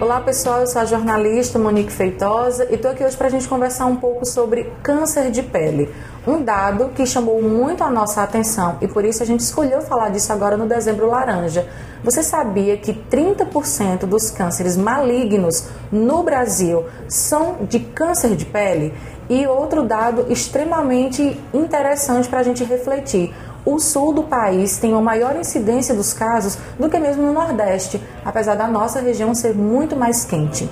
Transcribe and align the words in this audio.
Olá 0.00 0.18
pessoal, 0.18 0.60
eu 0.60 0.66
sou 0.66 0.80
a 0.80 0.86
jornalista 0.86 1.58
Monique 1.58 1.92
Feitosa 1.92 2.66
e 2.70 2.76
estou 2.76 2.90
aqui 2.90 3.04
hoje 3.04 3.14
para 3.14 3.26
a 3.26 3.30
gente 3.30 3.46
conversar 3.46 3.84
um 3.84 3.96
pouco 3.96 4.24
sobre 4.24 4.72
câncer 4.82 5.30
de 5.30 5.42
pele. 5.42 5.94
Um 6.26 6.42
dado 6.42 6.88
que 6.94 7.04
chamou 7.04 7.42
muito 7.42 7.84
a 7.84 7.90
nossa 7.90 8.22
atenção 8.22 8.78
e 8.80 8.88
por 8.88 9.04
isso 9.04 9.22
a 9.22 9.26
gente 9.26 9.40
escolheu 9.40 9.82
falar 9.82 10.08
disso 10.08 10.32
agora 10.32 10.56
no 10.56 10.66
Dezembro 10.66 11.06
Laranja. 11.06 11.68
Você 12.02 12.22
sabia 12.22 12.78
que 12.78 12.94
30% 12.94 14.06
dos 14.06 14.30
cânceres 14.30 14.74
malignos 14.74 15.68
no 15.92 16.22
Brasil 16.22 16.86
são 17.06 17.58
de 17.68 17.80
câncer 17.80 18.34
de 18.36 18.46
pele? 18.46 18.94
E 19.28 19.46
outro 19.46 19.84
dado 19.84 20.32
extremamente 20.32 21.38
interessante 21.52 22.26
para 22.26 22.40
a 22.40 22.42
gente 22.42 22.64
refletir 22.64 23.34
o 23.64 23.78
sul 23.78 24.12
do 24.12 24.22
país 24.22 24.78
tem 24.78 24.92
uma 24.92 25.02
maior 25.02 25.36
incidência 25.36 25.94
dos 25.94 26.12
casos 26.12 26.58
do 26.78 26.88
que 26.88 26.98
mesmo 26.98 27.22
no 27.22 27.32
Nordeste, 27.32 28.00
apesar 28.24 28.54
da 28.54 28.66
nossa 28.66 29.00
região 29.00 29.34
ser 29.34 29.54
muito 29.54 29.96
mais 29.96 30.24
quente. 30.24 30.68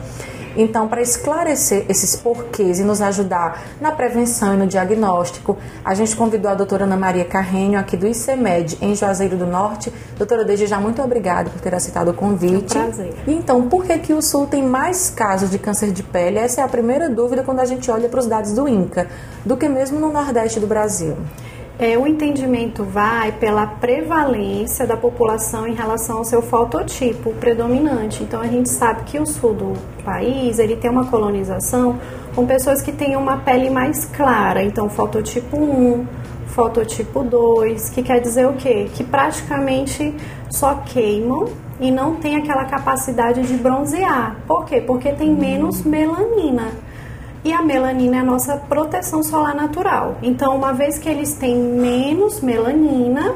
Então, 0.58 0.88
para 0.88 1.00
esclarecer 1.00 1.84
esses 1.88 2.16
porquês 2.16 2.80
e 2.80 2.82
nos 2.82 3.00
ajudar 3.00 3.62
na 3.80 3.92
prevenção 3.92 4.54
e 4.54 4.56
no 4.56 4.66
diagnóstico, 4.66 5.56
a 5.84 5.94
gente 5.94 6.16
convidou 6.16 6.50
a 6.50 6.54
doutora 6.54 6.82
Ana 6.82 6.96
Maria 6.96 7.24
Carrenho, 7.24 7.78
aqui 7.78 7.96
do 7.96 8.08
ICEMED, 8.08 8.76
em 8.82 8.92
Juazeiro 8.92 9.36
do 9.36 9.46
Norte. 9.46 9.92
Doutora, 10.16 10.44
desde 10.44 10.66
já, 10.66 10.80
muito 10.80 11.00
obrigada 11.00 11.48
por 11.48 11.60
ter 11.60 11.72
aceitado 11.74 12.08
o 12.08 12.14
convite. 12.14 12.76
É 12.76 12.80
um 12.80 12.84
prazer. 12.86 13.14
Então, 13.28 13.68
por 13.68 13.84
que, 13.84 13.98
que 13.98 14.12
o 14.12 14.20
Sul 14.20 14.48
tem 14.48 14.62
mais 14.62 15.10
casos 15.10 15.48
de 15.48 15.60
câncer 15.60 15.92
de 15.92 16.02
pele? 16.02 16.38
Essa 16.38 16.62
é 16.62 16.64
a 16.64 16.68
primeira 16.68 17.08
dúvida 17.08 17.44
quando 17.44 17.60
a 17.60 17.64
gente 17.64 17.88
olha 17.88 18.08
para 18.08 18.18
os 18.18 18.26
dados 18.26 18.52
do 18.52 18.68
INCA, 18.68 19.06
do 19.44 19.56
que 19.56 19.68
mesmo 19.68 20.00
no 20.00 20.12
Nordeste 20.12 20.58
do 20.58 20.66
Brasil. 20.66 21.16
É, 21.80 21.96
o 21.96 22.08
entendimento 22.08 22.82
vai 22.82 23.30
pela 23.30 23.64
prevalência 23.64 24.84
da 24.84 24.96
população 24.96 25.64
em 25.64 25.74
relação 25.74 26.18
ao 26.18 26.24
seu 26.24 26.42
fototipo 26.42 27.32
predominante. 27.34 28.24
Então 28.24 28.40
a 28.40 28.48
gente 28.48 28.68
sabe 28.68 29.04
que 29.04 29.16
o 29.16 29.24
sul 29.24 29.54
do 29.54 29.72
país 30.04 30.58
ele 30.58 30.74
tem 30.74 30.90
uma 30.90 31.06
colonização 31.06 31.96
com 32.34 32.44
pessoas 32.44 32.82
que 32.82 32.90
têm 32.90 33.14
uma 33.14 33.36
pele 33.36 33.70
mais 33.70 34.04
clara. 34.06 34.60
Então 34.60 34.90
fototipo 34.90 35.56
1, 35.56 36.04
fototipo 36.48 37.22
2, 37.22 37.90
que 37.90 38.02
quer 38.02 38.20
dizer 38.20 38.48
o 38.48 38.54
quê? 38.54 38.90
Que 38.92 39.04
praticamente 39.04 40.12
só 40.50 40.82
queimam 40.84 41.46
e 41.78 41.92
não 41.92 42.16
tem 42.16 42.34
aquela 42.34 42.64
capacidade 42.64 43.42
de 43.42 43.54
bronzear. 43.54 44.36
Por 44.48 44.64
quê? 44.64 44.80
Porque 44.80 45.12
tem 45.12 45.32
menos 45.32 45.84
melanina 45.84 46.72
e 47.44 47.52
a 47.52 47.62
melanina 47.62 48.16
é 48.16 48.20
a 48.20 48.24
nossa 48.24 48.56
proteção 48.56 49.22
solar 49.22 49.54
natural. 49.54 50.16
Então, 50.22 50.56
uma 50.56 50.72
vez 50.72 50.98
que 50.98 51.08
eles 51.08 51.34
têm 51.34 51.56
menos 51.56 52.40
melanina, 52.40 53.34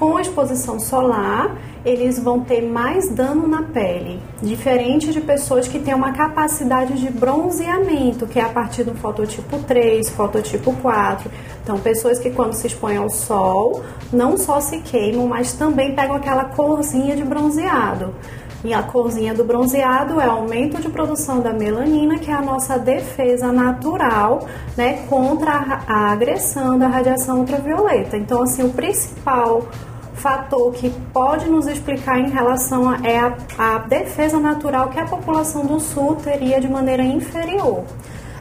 com 0.00 0.16
a 0.16 0.22
exposição 0.22 0.80
solar, 0.80 1.54
eles 1.84 2.18
vão 2.18 2.40
ter 2.40 2.62
mais 2.62 3.08
dano 3.10 3.46
na 3.46 3.62
pele, 3.62 4.20
diferente 4.42 5.12
de 5.12 5.20
pessoas 5.20 5.68
que 5.68 5.78
têm 5.78 5.94
uma 5.94 6.12
capacidade 6.12 6.98
de 6.98 7.10
bronzeamento, 7.10 8.26
que 8.26 8.38
é 8.38 8.42
a 8.42 8.48
partir 8.48 8.84
do 8.84 8.94
fototipo 8.94 9.58
3, 9.58 10.08
fototipo 10.10 10.74
4. 10.80 11.30
Então, 11.62 11.78
pessoas 11.78 12.18
que 12.18 12.30
quando 12.30 12.54
se 12.54 12.66
expõem 12.66 12.96
ao 12.96 13.10
sol, 13.10 13.82
não 14.12 14.36
só 14.36 14.60
se 14.60 14.78
queimam, 14.78 15.26
mas 15.26 15.52
também 15.52 15.94
pegam 15.94 16.16
aquela 16.16 16.44
corzinha 16.44 17.14
de 17.14 17.22
bronzeado. 17.22 18.14
E 18.62 18.74
a 18.74 18.82
corzinha 18.82 19.32
do 19.32 19.42
bronzeado 19.42 20.20
é 20.20 20.26
aumento 20.26 20.80
de 20.80 20.88
produção 20.90 21.40
da 21.40 21.52
melanina, 21.52 22.18
que 22.18 22.30
é 22.30 22.34
a 22.34 22.42
nossa 22.42 22.78
defesa 22.78 23.50
natural 23.50 24.46
né, 24.76 25.04
contra 25.08 25.82
a 25.86 26.12
agressão 26.12 26.78
da 26.78 26.86
radiação 26.86 27.40
ultravioleta. 27.40 28.18
Então, 28.18 28.42
assim, 28.42 28.62
o 28.62 28.70
principal 28.70 29.66
fator 30.14 30.72
que 30.74 30.90
pode 31.12 31.48
nos 31.48 31.66
explicar 31.66 32.18
em 32.18 32.28
relação 32.28 32.90
a, 32.90 32.98
é 33.02 33.18
a, 33.18 33.34
a 33.58 33.78
defesa 33.78 34.38
natural 34.38 34.90
que 34.90 35.00
a 35.00 35.06
população 35.06 35.64
do 35.64 35.80
sul 35.80 36.16
teria 36.16 36.60
de 36.60 36.68
maneira 36.68 37.02
inferior. 37.02 37.84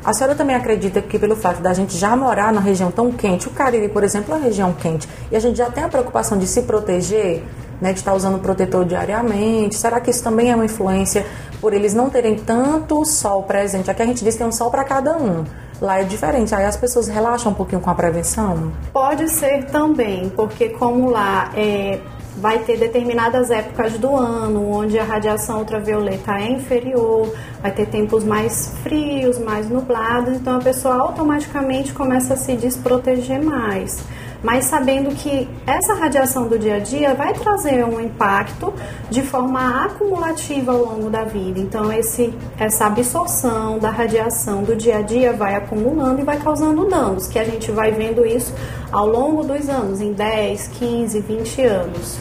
A 0.03 0.13
senhora 0.13 0.35
também 0.35 0.55
acredita 0.55 1.01
que 1.01 1.17
pelo 1.17 1.35
fato 1.35 1.61
da 1.61 1.73
gente 1.73 1.97
já 1.97 2.15
morar 2.15 2.51
na 2.51 2.59
região 2.59 2.91
tão 2.91 3.11
quente, 3.11 3.47
o 3.47 3.51
Cariri, 3.51 3.89
por 3.89 4.03
exemplo, 4.03 4.33
é 4.33 4.37
uma 4.37 4.43
região 4.43 4.73
quente, 4.73 5.07
e 5.31 5.35
a 5.35 5.39
gente 5.39 5.57
já 5.57 5.69
tem 5.69 5.83
a 5.83 5.89
preocupação 5.89 6.37
de 6.37 6.47
se 6.47 6.63
proteger, 6.63 7.43
né, 7.81 7.93
de 7.93 7.99
estar 7.99 8.13
usando 8.13 8.39
protetor 8.39 8.85
diariamente? 8.85 9.75
Será 9.75 9.99
que 9.99 10.09
isso 10.09 10.23
também 10.23 10.51
é 10.51 10.55
uma 10.55 10.65
influência 10.65 11.25
por 11.61 11.73
eles 11.73 11.93
não 11.93 12.09
terem 12.09 12.35
tanto 12.35 13.03
sol 13.05 13.43
presente? 13.43 13.89
Aqui 13.89 14.01
a 14.01 14.05
gente 14.05 14.23
diz 14.23 14.35
que 14.35 14.39
tem 14.39 14.47
um 14.47 14.51
sol 14.51 14.69
para 14.69 14.83
cada 14.83 15.17
um. 15.17 15.43
Lá 15.81 15.99
é 16.01 16.03
diferente, 16.03 16.53
aí 16.53 16.65
as 16.65 16.75
pessoas 16.75 17.07
relaxam 17.07 17.53
um 17.53 17.55
pouquinho 17.55 17.79
com 17.79 17.89
a 17.89 17.95
prevenção? 17.95 18.73
Pode 18.91 19.29
ser 19.29 19.65
também, 19.67 20.29
porque 20.29 20.69
como 20.69 21.09
lá 21.09 21.51
é, 21.55 21.99
vai 22.35 22.59
ter 22.59 22.77
determinadas 22.77 23.49
épocas 23.49 23.93
do 23.93 24.13
ano 24.13 24.69
onde 24.71 24.99
a 24.99 25.03
radiação 25.05 25.59
ultravioleta 25.59 26.33
é 26.33 26.51
inferior, 26.51 27.33
vai 27.61 27.71
ter 27.71 27.85
tempos 27.85 28.25
mais 28.25 28.73
frios, 28.83 29.39
mais 29.39 29.69
nublados, 29.69 30.35
então 30.35 30.57
a 30.57 30.59
pessoa 30.59 30.95
automaticamente 30.95 31.93
começa 31.93 32.33
a 32.33 32.37
se 32.37 32.57
desproteger 32.57 33.41
mais 33.41 34.03
mas 34.43 34.65
sabendo 34.65 35.13
que 35.15 35.47
essa 35.65 35.93
radiação 35.93 36.47
do 36.47 36.57
dia 36.57 36.75
a 36.75 36.79
dia 36.79 37.13
vai 37.13 37.33
trazer 37.33 37.83
um 37.85 37.99
impacto 37.99 38.73
de 39.09 39.21
forma 39.21 39.85
acumulativa 39.85 40.71
ao 40.71 40.79
longo 40.79 41.09
da 41.09 41.23
vida. 41.23 41.59
Então, 41.59 41.91
esse, 41.91 42.33
essa 42.57 42.85
absorção 42.85 43.79
da 43.79 43.89
radiação 43.89 44.63
do 44.63 44.75
dia 44.75 44.99
a 44.99 45.01
dia 45.01 45.33
vai 45.33 45.55
acumulando 45.55 46.21
e 46.21 46.23
vai 46.23 46.37
causando 46.37 46.87
danos, 46.87 47.27
que 47.27 47.37
a 47.37 47.43
gente 47.43 47.71
vai 47.71 47.91
vendo 47.91 48.25
isso 48.25 48.53
ao 48.91 49.07
longo 49.07 49.43
dos 49.43 49.67
anos, 49.69 50.01
em 50.01 50.13
10, 50.13 50.67
15, 50.79 51.19
20 51.19 51.61
anos. 51.61 52.19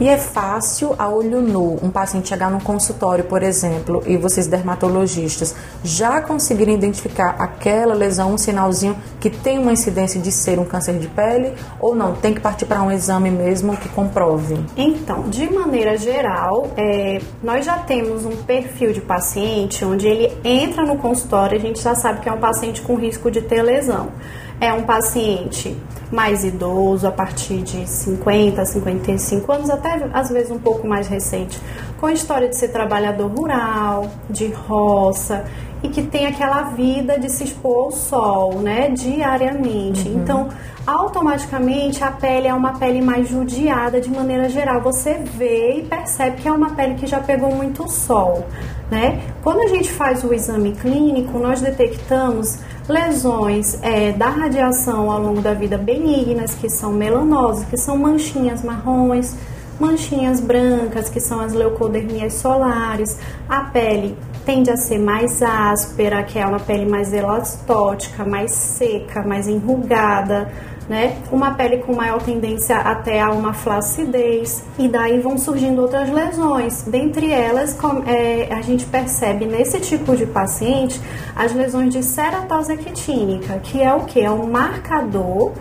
E 0.00 0.08
é 0.08 0.16
fácil, 0.16 0.94
a 0.96 1.08
olho 1.08 1.40
nu, 1.40 1.76
um 1.82 1.90
paciente 1.90 2.28
chegar 2.28 2.50
no 2.50 2.60
consultório, 2.60 3.24
por 3.24 3.42
exemplo, 3.42 4.00
e 4.06 4.16
vocês 4.16 4.46
dermatologistas 4.46 5.56
já 5.82 6.20
conseguirem 6.20 6.74
identificar 6.74 7.30
aquela 7.38 7.94
lesão, 7.94 8.34
um 8.34 8.38
sinalzinho 8.38 8.96
que 9.18 9.28
tem 9.28 9.58
uma 9.58 9.72
incidência 9.72 10.20
de 10.20 10.30
ser 10.30 10.60
um 10.60 10.64
câncer 10.64 10.98
de 10.98 11.08
pele 11.08 11.52
ou 11.80 11.96
não? 11.96 12.14
Tem 12.14 12.32
que 12.32 12.40
partir 12.40 12.66
para 12.66 12.80
um 12.80 12.92
exame 12.92 13.28
mesmo 13.28 13.76
que 13.76 13.88
comprove? 13.88 14.56
Então, 14.76 15.28
de 15.28 15.52
maneira 15.52 15.96
geral, 15.96 16.70
é, 16.76 17.20
nós 17.42 17.64
já 17.64 17.78
temos 17.78 18.24
um 18.24 18.36
perfil 18.36 18.92
de 18.92 19.00
paciente 19.00 19.84
onde 19.84 20.06
ele 20.06 20.32
entra 20.44 20.84
no 20.86 20.96
consultório, 20.96 21.58
a 21.58 21.60
gente 21.60 21.82
já 21.82 21.96
sabe 21.96 22.20
que 22.20 22.28
é 22.28 22.32
um 22.32 22.38
paciente 22.38 22.82
com 22.82 22.94
risco 22.94 23.32
de 23.32 23.42
ter 23.42 23.62
lesão. 23.62 24.12
É 24.60 24.72
um 24.72 24.82
paciente 24.82 25.76
mais 26.10 26.42
idoso, 26.42 27.06
a 27.06 27.12
partir 27.12 27.58
de 27.58 27.88
50, 27.88 28.64
55 28.64 29.52
anos, 29.52 29.70
até 29.70 30.08
às 30.12 30.30
vezes 30.30 30.50
um 30.50 30.58
pouco 30.58 30.86
mais 30.86 31.06
recente, 31.06 31.60
com 32.00 32.08
história 32.08 32.48
de 32.48 32.56
ser 32.56 32.68
trabalhador 32.68 33.30
rural, 33.30 34.10
de 34.28 34.48
roça 34.48 35.44
e 35.82 35.88
que 35.88 36.02
tem 36.02 36.26
aquela 36.26 36.62
vida 36.70 37.18
de 37.18 37.30
se 37.30 37.44
expor 37.44 37.84
ao 37.84 37.90
sol, 37.92 38.60
né, 38.60 38.90
diariamente. 38.90 40.08
Uhum. 40.08 40.20
Então, 40.20 40.48
automaticamente 40.86 42.02
a 42.02 42.10
pele 42.10 42.48
é 42.48 42.54
uma 42.54 42.78
pele 42.78 43.00
mais 43.00 43.28
judiada 43.28 44.00
de 44.00 44.10
maneira 44.10 44.48
geral. 44.48 44.80
Você 44.80 45.14
vê 45.14 45.78
e 45.78 45.82
percebe 45.82 46.42
que 46.42 46.48
é 46.48 46.52
uma 46.52 46.70
pele 46.70 46.94
que 46.94 47.06
já 47.06 47.20
pegou 47.20 47.54
muito 47.54 47.88
sol, 47.88 48.46
né? 48.90 49.20
Quando 49.42 49.60
a 49.60 49.68
gente 49.68 49.90
faz 49.92 50.24
o 50.24 50.32
exame 50.32 50.72
clínico, 50.72 51.38
nós 51.38 51.60
detectamos 51.60 52.58
lesões 52.88 53.78
é, 53.82 54.12
da 54.12 54.30
radiação 54.30 55.10
ao 55.10 55.20
longo 55.20 55.42
da 55.42 55.52
vida 55.52 55.76
benignas, 55.76 56.54
que 56.54 56.70
são 56.70 56.90
melanoses, 56.92 57.64
que 57.64 57.76
são 57.76 57.98
manchinhas 57.98 58.64
marrons, 58.64 59.36
manchinhas 59.78 60.40
brancas, 60.40 61.08
que 61.08 61.20
são 61.20 61.38
as 61.40 61.52
leucodermias 61.52 62.34
solares, 62.34 63.18
a 63.48 63.60
pele 63.60 64.16
tende 64.48 64.70
a 64.70 64.78
ser 64.78 64.98
mais 64.98 65.42
áspera, 65.42 66.22
que 66.22 66.38
é 66.38 66.46
uma 66.46 66.58
pele 66.58 66.86
mais 66.86 67.12
elastótica, 67.12 68.24
mais 68.24 68.50
seca, 68.50 69.22
mais 69.22 69.46
enrugada, 69.46 70.50
né? 70.88 71.18
Uma 71.30 71.50
pele 71.50 71.76
com 71.82 71.94
maior 71.94 72.22
tendência 72.22 72.78
até 72.78 73.20
a 73.20 73.30
uma 73.30 73.52
flacidez 73.52 74.64
e 74.78 74.88
daí 74.88 75.20
vão 75.20 75.36
surgindo 75.36 75.82
outras 75.82 76.08
lesões. 76.08 76.80
Dentre 76.84 77.30
elas, 77.30 77.76
é, 78.06 78.48
a 78.50 78.62
gente 78.62 78.86
percebe 78.86 79.44
nesse 79.44 79.80
tipo 79.80 80.16
de 80.16 80.24
paciente 80.24 80.98
as 81.36 81.52
lesões 81.52 81.92
de 81.92 82.02
ceratose 82.02 82.72
actínica, 82.72 83.58
que 83.58 83.82
é 83.82 83.92
o 83.92 84.04
que? 84.04 84.22
É 84.22 84.30
um 84.30 84.50
marcador 84.50 85.52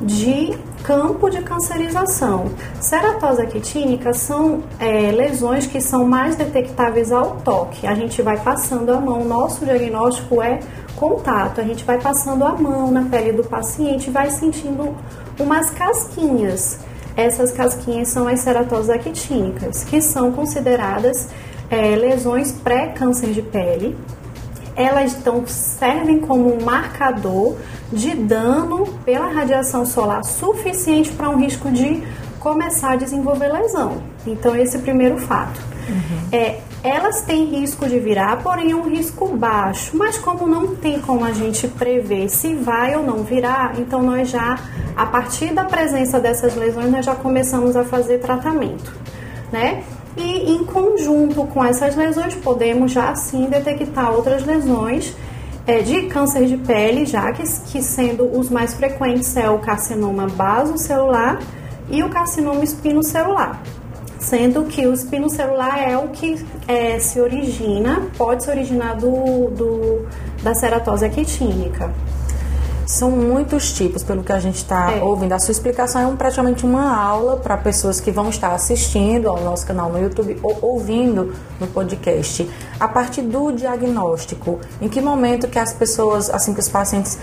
de 0.00 0.56
campo 0.86 1.28
de 1.28 1.42
cancerização. 1.42 2.46
Ceratose 2.80 3.42
actínica 3.42 4.12
são 4.12 4.62
é, 4.78 5.10
lesões 5.10 5.66
que 5.66 5.80
são 5.80 6.06
mais 6.06 6.36
detectáveis 6.36 7.10
ao 7.10 7.38
toque. 7.38 7.88
A 7.88 7.94
gente 7.94 8.22
vai 8.22 8.38
passando 8.38 8.92
a 8.92 9.00
mão, 9.00 9.24
nosso 9.24 9.64
diagnóstico 9.64 10.40
é 10.40 10.60
contato. 10.94 11.60
A 11.60 11.64
gente 11.64 11.84
vai 11.84 12.00
passando 12.00 12.44
a 12.44 12.52
mão 12.52 12.90
na 12.92 13.02
pele 13.02 13.32
do 13.32 13.42
paciente 13.42 14.06
e 14.06 14.12
vai 14.12 14.30
sentindo 14.30 14.94
umas 15.40 15.70
casquinhas. 15.70 16.78
Essas 17.16 17.50
casquinhas 17.50 18.08
são 18.08 18.28
as 18.28 18.40
ceratoses 18.40 18.88
actínicas, 18.88 19.82
que 19.82 20.00
são 20.00 20.30
consideradas 20.30 21.28
é, 21.68 21.96
lesões 21.96 22.52
pré-câncer 22.52 23.32
de 23.32 23.42
pele. 23.42 23.96
Elas 24.76 25.14
então 25.14 25.42
servem 25.46 26.20
como 26.20 26.54
um 26.54 26.62
marcador 26.62 27.56
de 27.92 28.14
dano 28.14 28.86
pela 29.04 29.28
radiação 29.28 29.86
solar 29.86 30.22
suficiente 30.22 31.10
para 31.12 31.30
um 31.30 31.38
risco 31.38 31.70
de 31.70 32.02
começar 32.38 32.92
a 32.92 32.96
desenvolver 32.96 33.48
lesão. 33.48 34.02
Então, 34.26 34.54
esse 34.54 34.76
é 34.76 34.78
o 34.78 34.82
primeiro 34.82 35.18
fato. 35.18 35.60
Uhum. 35.88 36.28
É, 36.30 36.60
elas 36.82 37.22
têm 37.22 37.44
risco 37.46 37.88
de 37.88 37.98
virar, 37.98 38.42
porém 38.42 38.70
é 38.70 38.76
um 38.76 38.88
risco 38.88 39.26
baixo. 39.36 39.96
Mas 39.96 40.16
como 40.16 40.46
não 40.46 40.76
tem 40.76 41.00
como 41.00 41.24
a 41.24 41.32
gente 41.32 41.66
prever 41.66 42.28
se 42.28 42.54
vai 42.54 42.94
ou 42.94 43.02
não 43.02 43.24
virar, 43.24 43.78
então 43.78 44.02
nós 44.02 44.28
já, 44.30 44.58
a 44.96 45.06
partir 45.06 45.52
da 45.52 45.64
presença 45.64 46.20
dessas 46.20 46.54
lesões, 46.54 46.90
nós 46.90 47.04
já 47.04 47.14
começamos 47.14 47.76
a 47.76 47.84
fazer 47.84 48.18
tratamento, 48.18 48.92
né? 49.50 49.82
E 50.16 50.52
em 50.52 50.64
conjunto 50.64 51.44
com 51.46 51.64
essas 51.64 51.94
lesões, 51.94 52.34
podemos 52.34 52.92
já 52.92 53.14
sim 53.14 53.46
detectar 53.46 54.12
outras 54.12 54.44
lesões 54.44 55.14
é, 55.66 55.80
de 55.80 56.02
câncer 56.02 56.46
de 56.46 56.56
pele, 56.56 57.04
já 57.04 57.32
que, 57.32 57.42
que 57.42 57.82
sendo 57.82 58.24
os 58.38 58.48
mais 58.48 58.74
frequentes 58.74 59.36
é 59.36 59.50
o 59.50 59.58
carcinoma 59.58 60.26
basocelular 60.28 61.40
e 61.90 62.02
o 62.02 62.08
carcinoma 62.08 62.64
espinocelular. 62.64 63.60
Sendo 64.18 64.64
que 64.64 64.86
o 64.86 64.94
espinocelular 64.94 65.78
é 65.78 65.96
o 65.98 66.08
que 66.08 66.44
é, 66.66 66.98
se 66.98 67.20
origina, 67.20 68.08
pode 68.16 68.44
se 68.44 68.50
originar 68.50 68.96
do, 68.96 69.50
do 69.50 70.06
da 70.42 70.54
ceratose 70.54 71.04
aquitínica. 71.04 71.92
São 72.86 73.10
muitos 73.10 73.72
tipos, 73.72 74.04
pelo 74.04 74.22
que 74.22 74.32
a 74.32 74.38
gente 74.38 74.56
está 74.56 74.92
é. 74.92 75.02
ouvindo. 75.02 75.32
A 75.32 75.40
sua 75.40 75.50
explicação 75.50 76.00
é 76.00 76.06
um, 76.06 76.16
praticamente 76.16 76.64
uma 76.64 76.96
aula 76.96 77.36
para 77.36 77.56
pessoas 77.56 77.98
que 77.98 78.12
vão 78.12 78.28
estar 78.28 78.54
assistindo 78.54 79.28
ao 79.28 79.42
nosso 79.42 79.66
canal 79.66 79.90
no 79.90 80.00
YouTube 80.00 80.38
ou 80.40 80.56
ouvindo 80.62 81.34
no 81.58 81.66
podcast. 81.66 82.48
A 82.78 82.86
partir 82.86 83.22
do 83.22 83.50
diagnóstico, 83.50 84.60
em 84.80 84.88
que 84.88 85.00
momento 85.00 85.48
que 85.48 85.58
as 85.58 85.72
pessoas, 85.72 86.30
assim 86.30 86.54
que 86.54 86.60
os 86.60 86.68
pacientes 86.68 87.18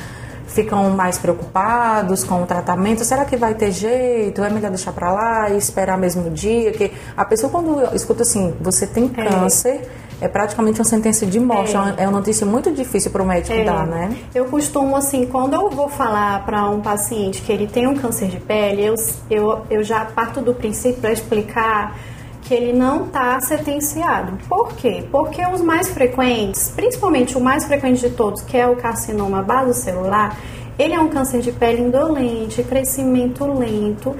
ficam 0.53 0.89
mais 0.91 1.17
preocupados 1.17 2.23
com 2.23 2.43
o 2.43 2.45
tratamento. 2.45 3.03
Será 3.03 3.25
que 3.25 3.35
vai 3.35 3.55
ter 3.55 3.71
jeito? 3.71 4.43
É 4.43 4.49
melhor 4.49 4.69
deixar 4.69 4.91
para 4.91 5.11
lá 5.11 5.49
e 5.49 5.57
esperar 5.57 5.97
mesmo 5.97 6.29
dia? 6.29 6.71
Que 6.71 6.91
a 7.17 7.25
pessoa 7.25 7.51
quando 7.51 7.95
escuta 7.95 8.21
assim, 8.23 8.53
você 8.61 8.85
tem 8.85 9.11
é. 9.17 9.25
câncer, 9.25 9.69
é 9.69 10.02
praticamente 10.27 10.79
uma 10.79 10.85
sentença 10.85 11.25
de 11.25 11.39
morte. 11.39 11.75
É, 11.75 12.03
é 12.03 12.07
uma 12.07 12.19
notícia 12.19 12.45
muito 12.45 12.71
difícil 12.71 13.11
para 13.11 13.21
o 13.21 13.25
médico 13.25 13.53
é. 13.53 13.63
dar, 13.63 13.85
né? 13.85 14.15
Eu 14.33 14.45
costumo, 14.45 14.95
assim, 14.95 15.25
quando 15.25 15.53
eu 15.53 15.69
vou 15.69 15.89
falar 15.89 16.45
para 16.45 16.69
um 16.69 16.81
paciente 16.81 17.41
que 17.41 17.51
ele 17.51 17.67
tem 17.67 17.87
um 17.87 17.95
câncer 17.95 18.27
de 18.27 18.39
pele, 18.39 18.85
eu, 18.85 18.95
eu, 19.29 19.61
eu 19.69 19.83
já 19.83 20.05
parto 20.05 20.41
do 20.41 20.53
princípio 20.53 21.01
para 21.01 21.11
explicar 21.11 21.95
que 22.43 22.53
ele 22.53 22.73
não 22.73 23.05
está 23.05 23.39
sentenciado. 23.39 24.37
Por 24.47 24.73
quê? 24.73 25.03
Porque 25.11 25.45
os 25.45 25.61
mais 25.61 25.89
frequentes, 25.89 26.71
principalmente 26.75 27.37
o 27.37 27.41
mais 27.41 27.65
frequente 27.65 28.01
de 28.01 28.09
todos, 28.09 28.41
que 28.41 28.57
é 28.57 28.67
o 28.67 28.75
carcinoma 28.75 29.41
basocelular, 29.41 30.37
ele 30.77 30.93
é 30.93 30.99
um 30.99 31.07
câncer 31.07 31.41
de 31.41 31.51
pele 31.51 31.81
indolente, 31.81 32.63
crescimento 32.63 33.45
lento. 33.45 34.15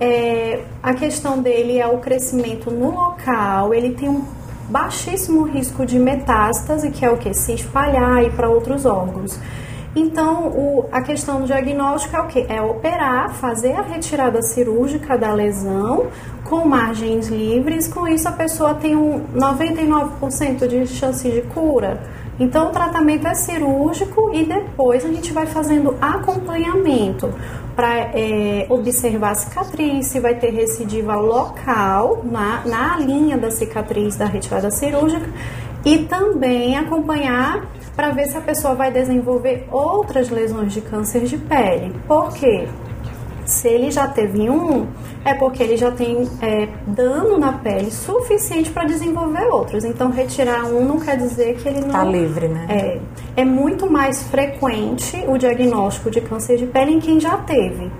É, 0.00 0.60
a 0.82 0.94
questão 0.94 1.40
dele 1.40 1.78
é 1.78 1.86
o 1.86 1.98
crescimento 1.98 2.70
no 2.70 2.90
local, 2.90 3.74
ele 3.74 3.94
tem 3.94 4.08
um 4.08 4.24
baixíssimo 4.68 5.44
risco 5.44 5.84
de 5.86 5.98
metástase, 5.98 6.90
que 6.90 7.04
é 7.04 7.10
o 7.10 7.16
que? 7.16 7.32
Se 7.34 7.52
espalhar 7.52 8.22
e 8.24 8.30
para 8.30 8.48
outros 8.48 8.84
órgãos. 8.84 9.38
Então, 9.96 10.48
o, 10.48 10.84
a 10.92 11.00
questão 11.00 11.40
do 11.40 11.46
diagnóstico 11.46 12.14
é 12.16 12.20
o 12.20 12.26
que? 12.26 12.46
É 12.48 12.60
operar, 12.60 13.32
fazer 13.34 13.72
a 13.72 13.82
retirada 13.82 14.42
cirúrgica 14.42 15.16
da 15.16 15.32
lesão 15.32 16.06
com 16.44 16.66
margens 16.66 17.28
livres. 17.28 17.88
Com 17.88 18.06
isso, 18.06 18.28
a 18.28 18.32
pessoa 18.32 18.74
tem 18.74 18.94
um 18.94 19.24
99% 19.34 20.68
de 20.68 20.86
chance 20.86 21.28
de 21.28 21.42
cura. 21.42 22.00
Então, 22.38 22.68
o 22.68 22.70
tratamento 22.70 23.26
é 23.26 23.34
cirúrgico 23.34 24.30
e 24.32 24.44
depois 24.44 25.04
a 25.04 25.08
gente 25.08 25.32
vai 25.32 25.46
fazendo 25.46 25.96
acompanhamento 26.00 27.34
para 27.78 28.10
é, 28.12 28.66
observar 28.68 29.30
a 29.30 29.34
cicatriz, 29.36 30.08
se 30.08 30.18
vai 30.18 30.34
ter 30.34 30.50
recidiva 30.50 31.14
local 31.14 32.24
na, 32.24 32.66
na 32.66 32.98
linha 32.98 33.38
da 33.38 33.52
cicatriz 33.52 34.16
da 34.16 34.24
retirada 34.26 34.68
cirúrgica 34.68 35.32
e 35.84 35.98
também 35.98 36.76
acompanhar 36.76 37.68
para 37.94 38.10
ver 38.10 38.26
se 38.26 38.36
a 38.36 38.40
pessoa 38.40 38.74
vai 38.74 38.90
desenvolver 38.90 39.68
outras 39.70 40.28
lesões 40.28 40.72
de 40.72 40.80
câncer 40.80 41.22
de 41.22 41.38
pele. 41.38 41.94
Por 42.08 42.32
quê? 42.32 42.66
Se 43.48 43.66
ele 43.66 43.90
já 43.90 44.06
teve 44.06 44.50
um, 44.50 44.86
é 45.24 45.32
porque 45.32 45.62
ele 45.62 45.74
já 45.74 45.90
tem 45.90 46.28
é, 46.42 46.68
dano 46.86 47.38
na 47.38 47.50
pele 47.50 47.90
suficiente 47.90 48.70
para 48.70 48.84
desenvolver 48.84 49.46
outros. 49.46 49.84
Então, 49.84 50.10
retirar 50.10 50.66
um 50.66 50.84
não 50.84 51.00
quer 51.00 51.16
dizer 51.16 51.56
que 51.56 51.66
ele 51.66 51.80
não. 51.80 51.86
Está 51.86 52.04
livre, 52.04 52.46
né? 52.46 52.66
É, 52.68 53.00
é 53.40 53.44
muito 53.46 53.90
mais 53.90 54.22
frequente 54.24 55.24
o 55.26 55.38
diagnóstico 55.38 56.10
de 56.10 56.20
câncer 56.20 56.58
de 56.58 56.66
pele 56.66 56.92
em 56.92 57.00
quem 57.00 57.18
já 57.18 57.38
teve. 57.38 57.90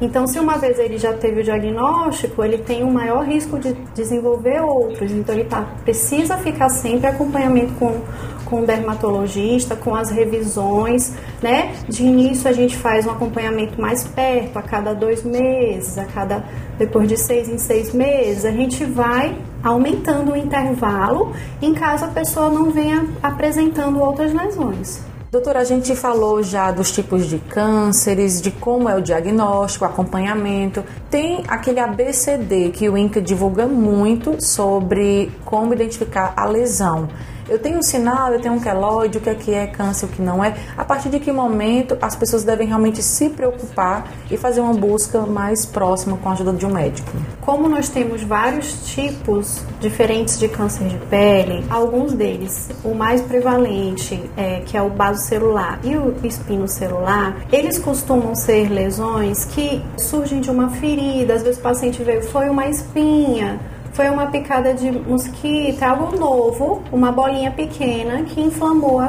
Então, 0.00 0.26
se 0.26 0.40
uma 0.40 0.58
vez 0.58 0.80
ele 0.80 0.98
já 0.98 1.12
teve 1.12 1.42
o 1.42 1.44
diagnóstico, 1.44 2.42
ele 2.44 2.58
tem 2.58 2.82
um 2.82 2.90
maior 2.90 3.24
risco 3.24 3.56
de 3.56 3.74
desenvolver 3.94 4.60
outros. 4.60 5.12
Então, 5.12 5.32
ele 5.32 5.44
tá, 5.44 5.62
precisa 5.84 6.36
ficar 6.38 6.70
sempre 6.70 7.06
acompanhamento 7.06 7.72
com 7.74 8.00
com 8.48 8.62
o 8.62 8.66
dermatologista, 8.66 9.76
com 9.76 9.94
as 9.94 10.10
revisões, 10.10 11.12
né? 11.42 11.74
De 11.88 12.02
início 12.02 12.48
a 12.48 12.52
gente 12.52 12.76
faz 12.76 13.06
um 13.06 13.10
acompanhamento 13.10 13.80
mais 13.80 14.04
perto, 14.04 14.58
a 14.58 14.62
cada 14.62 14.94
dois 14.94 15.22
meses, 15.22 15.98
a 15.98 16.04
cada 16.04 16.44
depois 16.78 17.08
de 17.08 17.16
seis 17.16 17.48
em 17.48 17.58
seis 17.58 17.92
meses, 17.92 18.44
a 18.44 18.52
gente 18.52 18.84
vai 18.84 19.36
aumentando 19.62 20.32
o 20.32 20.36
intervalo 20.36 21.32
em 21.60 21.74
caso 21.74 22.04
a 22.04 22.08
pessoa 22.08 22.48
não 22.48 22.70
venha 22.70 23.06
apresentando 23.22 24.00
outras 24.00 24.32
lesões. 24.32 25.00
Doutora, 25.30 25.60
a 25.60 25.64
gente 25.64 25.94
falou 25.94 26.42
já 26.42 26.70
dos 26.70 26.90
tipos 26.90 27.26
de 27.26 27.38
cânceres, 27.38 28.40
de 28.40 28.50
como 28.50 28.88
é 28.88 28.96
o 28.96 29.02
diagnóstico, 29.02 29.84
acompanhamento. 29.84 30.82
Tem 31.10 31.44
aquele 31.46 31.80
ABCD 31.80 32.70
que 32.70 32.88
o 32.88 32.96
INCA 32.96 33.20
divulga 33.20 33.66
muito 33.66 34.42
sobre 34.42 35.30
como 35.44 35.74
identificar 35.74 36.32
a 36.34 36.46
lesão. 36.46 37.10
Eu 37.48 37.58
tenho 37.58 37.78
um 37.78 37.82
sinal, 37.82 38.32
eu 38.32 38.40
tenho 38.40 38.54
um 38.54 38.60
queloide, 38.60 39.18
o 39.18 39.20
que 39.20 39.30
é 39.30 39.34
que 39.34 39.54
é 39.54 39.66
câncer, 39.66 40.04
o 40.06 40.08
que 40.08 40.20
não 40.20 40.44
é. 40.44 40.54
A 40.76 40.84
partir 40.84 41.08
de 41.08 41.18
que 41.18 41.32
momento 41.32 41.96
as 42.00 42.14
pessoas 42.14 42.44
devem 42.44 42.66
realmente 42.66 43.02
se 43.02 43.30
preocupar 43.30 44.06
e 44.30 44.36
fazer 44.36 44.60
uma 44.60 44.74
busca 44.74 45.22
mais 45.22 45.64
próxima 45.64 46.16
com 46.18 46.28
a 46.28 46.32
ajuda 46.32 46.52
de 46.52 46.66
um 46.66 46.70
médico? 46.70 47.10
Como 47.40 47.68
nós 47.68 47.88
temos 47.88 48.22
vários 48.22 48.92
tipos 48.92 49.62
diferentes 49.80 50.38
de 50.38 50.48
câncer 50.48 50.88
de 50.88 50.98
pele, 51.06 51.64
alguns 51.70 52.12
deles, 52.12 52.68
o 52.84 52.94
mais 52.94 53.22
prevalente, 53.22 54.30
é, 54.36 54.60
que 54.66 54.76
é 54.76 54.82
o 54.82 54.90
celular 55.14 55.78
e 55.82 55.96
o 55.96 56.14
espinocelular, 56.22 57.36
eles 57.50 57.78
costumam 57.78 58.34
ser 58.34 58.68
lesões 58.68 59.44
que 59.46 59.82
surgem 59.96 60.40
de 60.40 60.50
uma 60.50 60.68
ferida, 60.70 61.34
às 61.34 61.42
vezes 61.42 61.58
o 61.58 61.62
paciente 61.62 62.02
veio, 62.02 62.22
foi 62.22 62.50
uma 62.50 62.66
espinha, 62.66 63.58
foi 63.98 64.08
uma 64.08 64.28
picada 64.28 64.72
de 64.72 64.92
mosquito, 64.92 65.82
algo 65.82 66.16
novo, 66.16 66.84
uma 66.92 67.10
bolinha 67.10 67.50
pequena 67.50 68.22
que 68.22 68.40
inflamou 68.40 69.02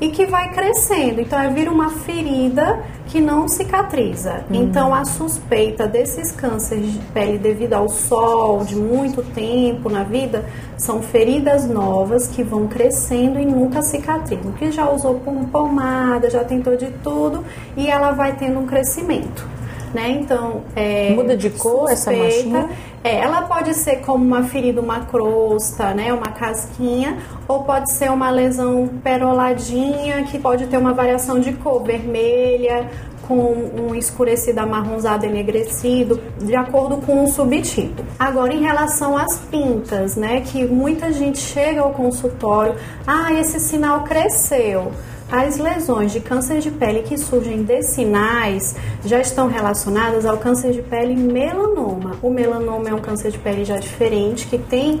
e 0.00 0.08
que 0.08 0.26
vai 0.26 0.52
crescendo. 0.52 1.20
Então, 1.20 1.38
é 1.38 1.48
vira 1.48 1.70
uma 1.70 1.90
ferida 1.90 2.82
que 3.06 3.20
não 3.20 3.46
cicatriza. 3.46 4.42
Uhum. 4.50 4.64
Então, 4.64 4.92
a 4.92 5.04
suspeita 5.04 5.86
desses 5.86 6.32
cânceres 6.32 6.92
de 6.92 6.98
pele 7.14 7.38
devido 7.38 7.74
ao 7.74 7.88
sol, 7.88 8.64
de 8.64 8.74
muito 8.74 9.22
tempo 9.22 9.88
na 9.88 10.02
vida, 10.02 10.44
são 10.76 11.00
feridas 11.00 11.68
novas 11.68 12.26
que 12.26 12.42
vão 12.42 12.66
crescendo 12.66 13.38
e 13.38 13.46
nunca 13.46 13.80
cicatrizam. 13.80 14.50
Que 14.50 14.72
já 14.72 14.90
usou 14.90 15.22
pomada, 15.52 16.28
já 16.28 16.42
tentou 16.42 16.76
de 16.76 16.90
tudo 17.04 17.44
e 17.76 17.86
ela 17.86 18.10
vai 18.10 18.34
tendo 18.34 18.58
um 18.58 18.66
crescimento. 18.66 19.46
Né? 19.92 20.10
Então, 20.10 20.62
é, 20.74 21.10
muda 21.10 21.36
de 21.36 21.50
cor 21.50 21.88
suspeita, 21.88 21.92
essa 21.92 22.12
machinha? 22.12 22.70
É, 23.04 23.16
ela 23.16 23.42
pode 23.42 23.74
ser 23.74 23.96
como 23.96 24.24
uma 24.24 24.44
ferida, 24.44 24.80
uma 24.80 25.00
crosta, 25.00 25.92
né, 25.92 26.12
uma 26.12 26.28
casquinha, 26.28 27.18
ou 27.48 27.64
pode 27.64 27.90
ser 27.90 28.10
uma 28.10 28.30
lesão 28.30 28.88
peroladinha 29.02 30.22
que 30.24 30.38
pode 30.38 30.66
ter 30.66 30.76
uma 30.78 30.94
variação 30.94 31.40
de 31.40 31.52
cor, 31.52 31.82
vermelha, 31.82 32.88
com 33.26 33.54
um 33.88 33.94
escurecido 33.94 34.60
amarronzado 34.60 35.24
enegrecido, 35.24 36.20
de 36.40 36.54
acordo 36.54 36.98
com 36.98 37.24
o 37.24 37.28
subtipo. 37.28 38.02
Agora, 38.18 38.52
em 38.52 38.60
relação 38.60 39.16
às 39.16 39.38
pintas, 39.38 40.16
né, 40.16 40.42
que 40.42 40.64
muita 40.66 41.12
gente 41.12 41.38
chega 41.38 41.80
ao 41.80 41.92
consultório, 41.92 42.74
ah, 43.06 43.32
esse 43.32 43.58
sinal 43.60 44.04
cresceu. 44.04 44.92
As 45.32 45.56
lesões 45.56 46.12
de 46.12 46.20
câncer 46.20 46.58
de 46.58 46.70
pele 46.70 47.04
que 47.04 47.16
surgem 47.16 47.62
de 47.62 47.82
sinais 47.82 48.76
já 49.02 49.18
estão 49.18 49.48
relacionadas 49.48 50.26
ao 50.26 50.36
câncer 50.36 50.72
de 50.72 50.82
pele 50.82 51.16
melanoma. 51.16 52.16
O 52.20 52.28
melanoma 52.28 52.90
é 52.90 52.94
um 52.94 52.98
câncer 52.98 53.30
de 53.30 53.38
pele 53.38 53.64
já 53.64 53.78
diferente, 53.78 54.46
que 54.46 54.58
tem 54.58 55.00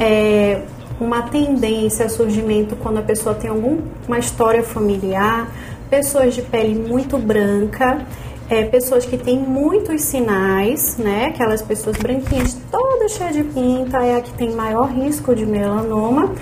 é, 0.00 0.62
uma 0.98 1.22
tendência 1.22 2.06
a 2.06 2.08
surgimento 2.08 2.74
quando 2.74 2.98
a 2.98 3.02
pessoa 3.02 3.36
tem 3.36 3.50
alguma 3.50 4.18
história 4.18 4.64
familiar, 4.64 5.48
pessoas 5.88 6.34
de 6.34 6.42
pele 6.42 6.74
muito 6.74 7.16
branca, 7.16 8.04
é, 8.50 8.64
pessoas 8.64 9.04
que 9.04 9.16
têm 9.16 9.38
muitos 9.38 10.02
sinais, 10.02 10.96
né? 10.96 11.26
Aquelas 11.26 11.62
pessoas 11.62 11.96
branquinhas, 11.98 12.56
toda 12.68 13.08
cheia 13.08 13.30
de 13.30 13.44
pinta, 13.44 13.98
é 13.98 14.16
a 14.16 14.20
que 14.20 14.32
tem 14.32 14.50
maior 14.56 14.90
risco 14.90 15.36
de 15.36 15.46
melanoma 15.46 16.34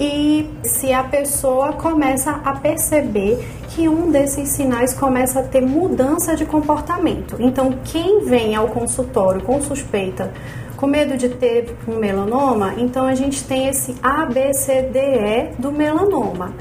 e 0.00 0.50
se 0.62 0.92
a 0.92 1.04
pessoa 1.04 1.72
começa 1.72 2.30
a 2.44 2.56
perceber 2.56 3.46
que 3.70 3.88
um 3.88 4.10
desses 4.10 4.48
sinais 4.48 4.92
começa 4.92 5.40
a 5.40 5.42
ter 5.42 5.60
mudança 5.60 6.36
de 6.36 6.44
comportamento. 6.44 7.36
Então, 7.40 7.78
quem 7.84 8.24
vem 8.24 8.54
ao 8.54 8.68
consultório 8.68 9.40
com 9.42 9.60
suspeita 9.62 10.32
com 10.76 10.88
medo 10.88 11.16
de 11.16 11.28
ter 11.28 11.76
um 11.88 11.96
melanoma, 11.96 12.74
então 12.76 13.06
a 13.06 13.14
gente 13.14 13.44
tem 13.44 13.68
esse 13.68 13.94
ABCDE 14.02 15.54
do 15.58 15.70
melanoma 15.70 16.52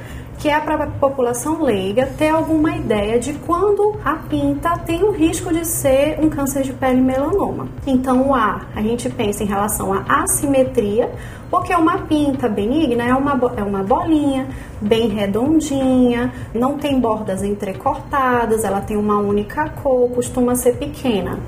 que 0.43 0.49
é 0.49 0.59
para 0.59 0.83
a 0.83 0.87
população 0.87 1.63
leiga 1.63 2.05
ter 2.17 2.27
alguma 2.27 2.75
ideia 2.75 3.17
de 3.17 3.31
quando 3.31 3.97
a 4.03 4.15
pinta 4.15 4.77
tem 4.79 5.01
o 5.01 5.11
risco 5.11 5.53
de 5.53 5.65
ser 5.65 6.19
um 6.19 6.29
câncer 6.29 6.63
de 6.63 6.73
pele 6.73 6.99
melanoma. 6.99 7.69
Então, 7.87 8.27
o 8.27 8.35
A, 8.35 8.63
a 8.75 8.81
gente 8.81 9.09
pensa 9.09 9.41
em 9.41 9.47
relação 9.47 9.93
à 9.93 10.23
assimetria, 10.23 11.09
porque 11.49 11.73
uma 11.73 11.99
pinta 11.99 12.49
benigna 12.49 13.05
é 13.05 13.15
uma, 13.15 13.39
é 13.55 13.63
uma 13.63 13.83
bolinha 13.83 14.49
bem 14.81 15.07
redondinha, 15.07 16.33
não 16.53 16.77
tem 16.77 16.99
bordas 16.99 17.41
entrecortadas, 17.41 18.65
ela 18.65 18.81
tem 18.81 18.97
uma 18.97 19.19
única 19.19 19.69
cor, 19.69 20.09
costuma 20.09 20.55
ser 20.55 20.73
pequena. 20.73 21.39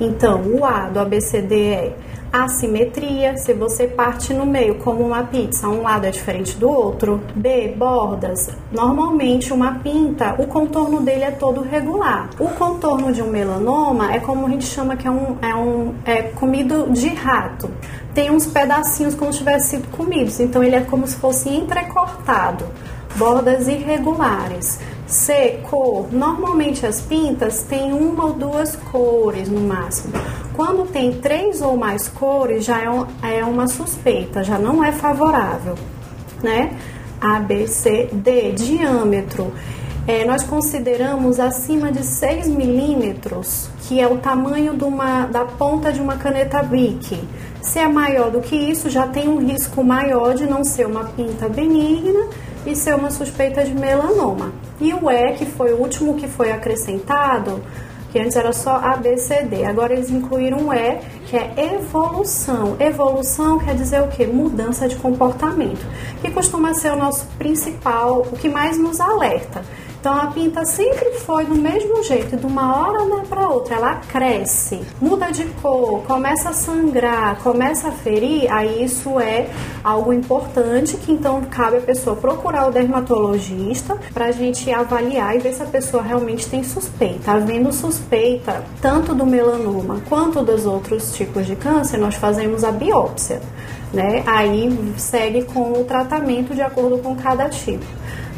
Então, 0.00 0.42
o 0.42 0.64
A 0.64 0.88
do 0.88 1.00
ABCD 1.00 1.56
é 1.56 1.96
assimetria, 2.44 3.36
se 3.36 3.52
você 3.52 3.86
parte 3.86 4.34
no 4.34 4.44
meio 4.44 4.76
como 4.76 5.04
uma 5.04 5.22
pizza, 5.22 5.68
um 5.68 5.82
lado 5.82 6.06
é 6.06 6.10
diferente 6.10 6.56
do 6.56 6.68
outro. 6.68 7.20
B, 7.34 7.74
bordas. 7.76 8.50
Normalmente 8.72 9.52
uma 9.52 9.78
pinta, 9.80 10.34
o 10.38 10.46
contorno 10.46 11.00
dele 11.00 11.24
é 11.24 11.30
todo 11.30 11.62
regular. 11.62 12.30
O 12.38 12.48
contorno 12.48 13.12
de 13.12 13.22
um 13.22 13.30
melanoma 13.30 14.12
é 14.12 14.20
como 14.20 14.46
a 14.46 14.50
gente 14.50 14.66
chama 14.66 14.96
que 14.96 15.06
é 15.06 15.10
um 15.10 15.36
é 15.40 15.54
um 15.54 15.94
é 16.04 16.22
comido 16.22 16.90
de 16.90 17.08
rato. 17.08 17.70
Tem 18.14 18.30
uns 18.30 18.46
pedacinhos 18.46 19.14
como 19.14 19.32
se 19.32 19.38
tivesse 19.38 19.70
sido 19.70 19.88
comidos, 19.88 20.40
então 20.40 20.62
ele 20.62 20.76
é 20.76 20.80
como 20.80 21.06
se 21.06 21.16
fosse 21.16 21.48
entrecortado. 21.48 22.64
Bordas 23.16 23.68
irregulares. 23.68 24.78
C, 25.06 25.60
cor. 25.70 26.12
Normalmente 26.12 26.84
as 26.84 27.00
pintas 27.00 27.62
têm 27.62 27.92
uma 27.92 28.26
ou 28.26 28.32
duas 28.32 28.74
cores 28.76 29.48
no 29.48 29.60
máximo. 29.60 30.12
Quando 30.56 30.90
tem 30.90 31.12
três 31.12 31.60
ou 31.60 31.76
mais 31.76 32.08
cores, 32.08 32.64
já 32.64 32.80
é, 32.80 33.38
é 33.38 33.44
uma 33.44 33.68
suspeita, 33.68 34.42
já 34.42 34.58
não 34.58 34.82
é 34.82 34.90
favorável, 34.90 35.74
né? 36.42 36.72
A, 37.20 37.38
B, 37.38 37.66
C, 37.66 38.08
D, 38.10 38.52
diâmetro. 38.52 39.52
É, 40.08 40.24
nós 40.24 40.42
consideramos 40.42 41.38
acima 41.38 41.92
de 41.92 42.02
6 42.02 42.48
milímetros, 42.48 43.68
que 43.82 44.00
é 44.00 44.08
o 44.08 44.16
tamanho 44.16 44.72
uma, 44.86 45.26
da 45.26 45.44
ponta 45.44 45.92
de 45.92 46.00
uma 46.00 46.16
caneta 46.16 46.62
Bic. 46.62 47.22
Se 47.60 47.78
é 47.78 47.88
maior 47.88 48.30
do 48.30 48.40
que 48.40 48.56
isso, 48.56 48.88
já 48.88 49.06
tem 49.06 49.28
um 49.28 49.38
risco 49.38 49.84
maior 49.84 50.34
de 50.34 50.46
não 50.46 50.64
ser 50.64 50.86
uma 50.86 51.04
pinta 51.04 51.48
benigna 51.50 52.28
e 52.64 52.74
ser 52.74 52.94
uma 52.94 53.10
suspeita 53.10 53.62
de 53.62 53.74
melanoma. 53.74 54.52
E 54.80 54.94
o 54.94 55.10
E, 55.10 55.32
que 55.32 55.44
foi 55.44 55.72
o 55.72 55.78
último 55.78 56.14
que 56.14 56.28
foi 56.28 56.50
acrescentado, 56.50 57.60
que 58.16 58.20
antes 58.22 58.34
era 58.34 58.50
só 58.50 58.76
A, 58.76 58.96
B, 58.96 59.18
C, 59.18 59.42
D. 59.42 59.66
Agora 59.66 59.92
eles 59.92 60.08
incluíram 60.08 60.56
um 60.56 60.72
E, 60.72 61.00
que 61.26 61.36
é 61.36 61.74
evolução. 61.74 62.74
Evolução 62.80 63.58
quer 63.58 63.74
dizer 63.74 64.00
o 64.00 64.08
quê? 64.08 64.24
Mudança 64.24 64.88
de 64.88 64.96
comportamento, 64.96 65.86
que 66.22 66.30
costuma 66.30 66.72
ser 66.72 66.92
o 66.92 66.96
nosso 66.96 67.26
principal, 67.38 68.22
o 68.22 68.36
que 68.38 68.48
mais 68.48 68.78
nos 68.78 69.00
alerta. 69.00 69.62
Então 70.06 70.20
a 70.20 70.28
pinta 70.28 70.64
sempre 70.64 71.14
foi 71.14 71.46
do 71.46 71.56
mesmo 71.56 72.00
jeito, 72.04 72.36
de 72.36 72.46
uma 72.46 72.76
hora 72.76 73.04
né, 73.06 73.24
para 73.28 73.48
outra, 73.48 73.74
ela 73.74 73.96
cresce, 73.96 74.80
muda 75.00 75.32
de 75.32 75.44
cor, 75.60 76.00
começa 76.04 76.50
a 76.50 76.52
sangrar, 76.52 77.42
começa 77.42 77.88
a 77.88 77.90
ferir, 77.90 78.48
aí 78.52 78.84
isso 78.84 79.18
é 79.18 79.48
algo 79.82 80.12
importante 80.12 80.96
que 80.96 81.10
então 81.10 81.42
cabe 81.50 81.78
a 81.78 81.80
pessoa 81.80 82.14
procurar 82.14 82.68
o 82.68 82.70
dermatologista 82.70 83.98
para 84.14 84.26
a 84.26 84.30
gente 84.30 84.70
avaliar 84.70 85.34
e 85.34 85.40
ver 85.40 85.52
se 85.52 85.64
a 85.64 85.66
pessoa 85.66 86.04
realmente 86.04 86.48
tem 86.48 86.62
suspeita. 86.62 87.32
Havendo 87.32 87.72
suspeita 87.72 88.62
tanto 88.80 89.12
do 89.12 89.26
melanoma 89.26 90.00
quanto 90.08 90.40
dos 90.40 90.66
outros 90.66 91.16
tipos 91.16 91.44
de 91.44 91.56
câncer, 91.56 91.98
nós 91.98 92.14
fazemos 92.14 92.62
a 92.62 92.70
biópsia. 92.70 93.42
Né? 93.92 94.22
Aí 94.24 94.94
segue 94.98 95.42
com 95.42 95.80
o 95.80 95.84
tratamento 95.84 96.54
de 96.54 96.62
acordo 96.62 96.98
com 96.98 97.16
cada 97.16 97.48
tipo 97.48 97.84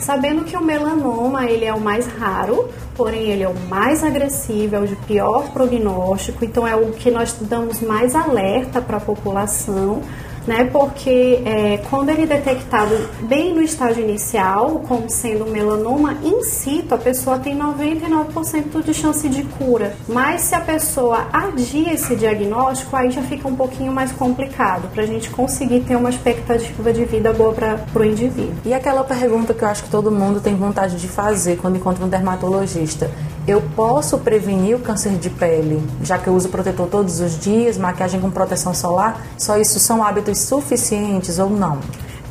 sabendo 0.01 0.45
que 0.45 0.57
o 0.57 0.63
melanoma 0.63 1.47
ele 1.47 1.65
é 1.65 1.75
o 1.75 1.81
mais 1.81 2.07
raro, 2.07 2.69
porém 2.97 3.31
ele 3.31 3.43
é 3.43 3.49
o 3.49 3.59
mais 3.69 4.03
agressivo, 4.03 4.77
é 4.77 4.81
o 4.81 4.87
de 4.87 4.97
pior 4.97 5.51
prognóstico, 5.53 6.45
então 6.45 6.67
é 6.67 6.75
o 6.75 6.93
que 6.93 7.11
nós 7.11 7.37
damos 7.41 7.81
mais 7.81 8.15
alerta 8.15 8.81
para 8.81 8.99
a 8.99 9.01
população 9.01 10.03
né? 10.47 10.65
Porque 10.65 11.43
é, 11.45 11.79
quando 11.91 12.11
ele 12.11 12.23
é 12.23 12.27
detectado 12.27 12.95
bem 13.23 13.55
no 13.55 13.63
estágio 13.63 14.03
inicial, 14.03 14.83
como 14.87 15.09
sendo 15.09 15.45
um 15.45 15.51
melanoma 15.51 16.17
in 16.23 16.43
situ, 16.43 16.95
a 16.95 16.99
pessoa 16.99 17.39
tem 17.39 17.57
99% 17.57 18.83
de 18.83 18.95
chance 18.95 19.29
de 19.29 19.43
cura. 19.43 19.95
Mas 20.09 20.43
se 20.43 20.55
a 20.55 20.61
pessoa 20.61 21.29
adia 21.33 21.93
esse 21.93 22.17
diagnóstico, 22.17 22.95
aí 22.97 23.11
já 23.11 23.23
fica 23.23 23.49
um 23.49 23.55
pouquinho 23.55 23.93
mais 23.93 24.13
complicado 24.13 24.89
para 24.93 25.03
a 25.03 25.07
gente 25.07 25.31
conseguir 25.31 25.81
ter 25.81 25.97
uma 25.97 26.11
expectativa 26.11 26.93
de 26.93 27.05
vida 27.05 27.33
boa 27.33 27.53
para 27.53 27.79
o 27.95 28.05
indivíduo. 28.05 28.55
E 28.65 28.73
aquela 28.73 29.05
pergunta 29.05 29.55
que 29.55 29.63
eu 29.63 29.69
acho 29.69 29.85
que 29.85 29.91
todo 29.91 30.11
mundo 30.11 30.41
tem 30.41 30.55
vontade 30.55 30.97
de 30.97 31.09
fazer 31.09 31.57
quando 31.57 31.77
encontra 31.77 32.05
um 32.05 32.09
dermatologista: 32.09 33.11
eu 33.49 33.63
posso 33.75 34.19
prevenir 34.19 34.77
o 34.77 34.81
câncer 34.81 35.13
de 35.17 35.31
pele, 35.31 35.83
já 36.03 36.19
que 36.19 36.27
eu 36.27 36.35
uso 36.35 36.51
protetor 36.51 36.87
todos 36.87 37.19
os 37.19 37.39
dias, 37.39 37.79
maquiagem 37.79 38.21
com 38.21 38.31
proteção 38.31 38.75
solar? 38.75 39.27
Só 39.39 39.57
isso 39.57 39.81
são 39.81 40.05
hábitos 40.05 40.39
suficientes 40.41 41.39
ou 41.39 41.49
não? 41.49 41.79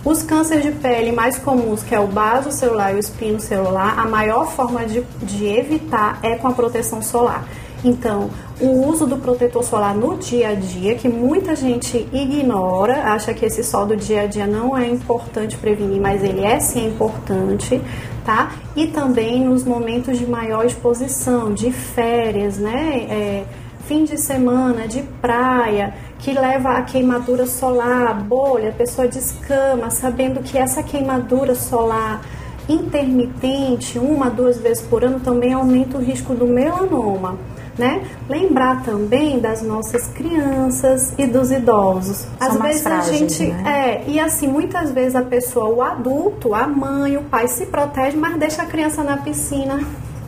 Os 0.06 0.22
cânceres 0.22 0.64
de 0.64 0.72
pele 0.72 1.12
mais 1.12 1.40
comuns, 1.40 1.82
que 1.82 1.96
é 1.96 2.00
o 2.00 2.06
baso 2.06 2.52
celular 2.52 2.94
e 2.94 2.98
o 2.98 3.00
espino 3.00 3.40
celular, 3.40 3.98
a 3.98 4.06
maior 4.06 4.52
forma 4.52 4.86
de, 4.86 5.02
de 5.24 5.46
evitar 5.46 6.20
é 6.22 6.36
com 6.36 6.48
a 6.48 6.54
proteção 6.54 7.02
solar. 7.02 7.44
Então, 7.84 8.30
o 8.60 8.88
uso 8.88 9.06
do 9.06 9.18
protetor 9.18 9.64
solar 9.64 9.96
no 9.96 10.18
dia 10.18 10.50
a 10.50 10.54
dia, 10.56 10.96
que 10.96 11.08
muita 11.08 11.56
gente 11.56 12.08
ignora, 12.12 13.14
acha 13.14 13.34
que 13.34 13.46
esse 13.46 13.64
sol 13.64 13.86
do 13.86 13.96
dia 13.96 14.24
a 14.24 14.26
dia 14.26 14.48
não 14.48 14.78
é 14.78 14.88
importante 14.88 15.56
prevenir, 15.58 16.02
mas 16.02 16.24
ele 16.24 16.44
é 16.44 16.60
sim 16.60 16.88
importante, 16.88 17.80
tá? 18.26 18.52
E 18.76 18.88
também 18.88 19.44
nos 19.44 19.64
momentos 19.64 20.18
de 20.18 20.26
maior 20.26 20.66
exposição, 20.66 21.54
de 21.54 21.72
férias, 21.72 22.58
né? 22.58 23.08
É, 23.10 23.46
fim 23.86 24.04
de 24.04 24.18
semana, 24.18 24.88
de 24.88 25.04
praia, 25.22 25.94
que 26.20 26.34
leva 26.34 26.72
a 26.72 26.82
queimadura 26.82 27.46
solar, 27.46 28.22
bolha, 28.24 28.70
a 28.70 28.74
pessoa 28.74 29.08
descama, 29.08 29.92
sabendo 29.92 30.42
que 30.42 30.58
essa 30.58 30.82
queimadura 30.82 31.54
solar 31.54 32.22
intermitente, 32.68 33.98
uma, 33.98 34.30
duas 34.30 34.58
vezes 34.58 34.84
por 34.84 35.04
ano, 35.06 35.20
também 35.22 35.54
aumenta 35.54 35.98
o 35.98 36.02
risco 36.02 36.34
do 36.34 36.46
melanoma 36.46 37.38
né? 37.78 38.04
Lembrar 38.30 38.84
também 38.84 39.40
das 39.40 39.62
nossas 39.62 40.08
crianças 40.08 41.14
e 41.18 41.26
dos 41.26 41.52
idosos. 41.52 42.26
Às 42.40 42.54
São 42.54 42.62
vezes 42.62 42.82
frágeis, 42.82 43.16
a 43.16 43.18
gente 43.18 43.46
né? 43.46 44.04
é, 44.06 44.10
e 44.10 44.20
assim, 44.20 44.48
muitas 44.48 44.92
vezes 44.92 45.16
a 45.16 45.22
pessoa, 45.22 45.70
o 45.70 45.82
adulto, 45.82 46.54
a 46.54 46.68
mãe, 46.68 47.18
o 47.18 47.24
pai 47.24 47.48
se 47.48 47.66
protege, 47.68 48.18
mas 48.18 48.38
deixa 48.38 48.64
a 48.64 48.66
criança 48.66 49.04
na 49.04 49.18
piscina 49.18 49.80